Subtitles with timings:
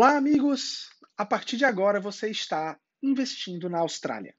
[0.00, 0.88] Olá, amigos!
[1.14, 4.34] A partir de agora você está investindo na Austrália.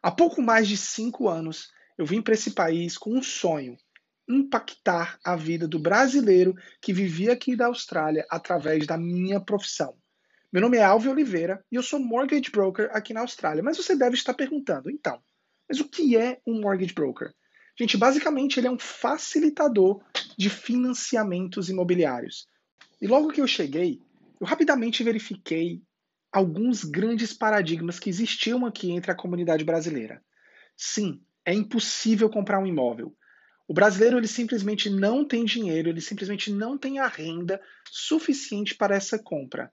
[0.00, 3.76] Há pouco mais de cinco anos eu vim para esse país com um sonho:
[4.28, 9.96] impactar a vida do brasileiro que vivia aqui da Austrália através da minha profissão.
[10.52, 13.60] Meu nome é Alvio Oliveira e eu sou mortgage broker aqui na Austrália.
[13.60, 15.20] Mas você deve estar perguntando, então,
[15.68, 17.34] mas o que é um mortgage broker?
[17.78, 20.02] Gente, basicamente ele é um facilitador
[20.36, 22.48] de financiamentos imobiliários.
[23.00, 24.00] E logo que eu cheguei,
[24.40, 25.80] eu rapidamente verifiquei
[26.32, 30.20] alguns grandes paradigmas que existiam aqui entre a comunidade brasileira.
[30.76, 33.16] Sim, é impossível comprar um imóvel.
[33.68, 38.96] O brasileiro ele simplesmente não tem dinheiro, ele simplesmente não tem a renda suficiente para
[38.96, 39.72] essa compra.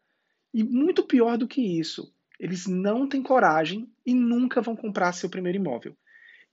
[0.53, 5.29] E muito pior do que isso, eles não têm coragem e nunca vão comprar seu
[5.29, 5.97] primeiro imóvel.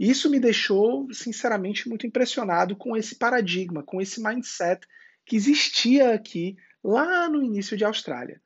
[0.03, 4.85] Isso me deixou, sinceramente, muito impressionado com esse paradigma, com esse mindset
[5.25, 8.43] que existia aqui lá no início de Austrália.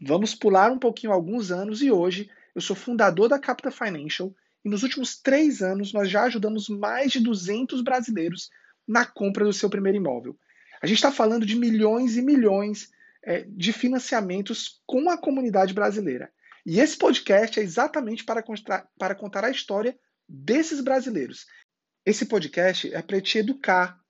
[0.00, 4.68] Vamos pular um pouquinho alguns anos e hoje eu sou fundador da Capita Financial e
[4.68, 8.50] nos últimos três anos nós já ajudamos mais de 200 brasileiros
[8.84, 10.36] na compra do seu primeiro imóvel.
[10.82, 12.90] A gente está falando de milhões e milhões
[13.22, 16.32] é, de financiamentos com a comunidade brasileira.
[16.66, 18.42] E esse podcast é exatamente para,
[18.98, 19.96] para contar a história
[20.30, 21.46] desses brasileiros.
[22.06, 24.00] Esse podcast é para te educar,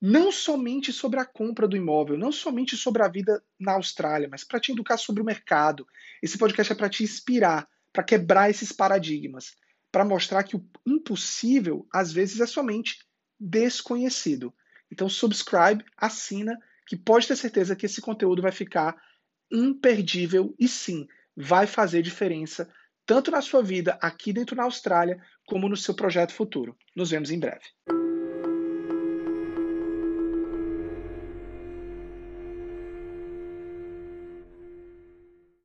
[0.00, 4.44] não somente sobre a compra do imóvel, não somente sobre a vida na Austrália, mas
[4.44, 5.86] para te educar sobre o mercado.
[6.22, 9.56] Esse podcast é para te inspirar, para quebrar esses paradigmas,
[9.90, 12.98] para mostrar que o impossível às vezes é somente
[13.38, 14.54] desconhecido.
[14.92, 19.00] Então subscribe, assina, que pode ter certeza que esse conteúdo vai ficar
[19.50, 22.70] imperdível e sim, vai fazer diferença
[23.10, 26.76] tanto na sua vida aqui dentro na Austrália, como no seu projeto futuro.
[26.94, 27.64] Nos vemos em breve.